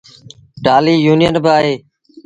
[0.63, 1.75] ٽآلهيٚ يونيٚن با اهي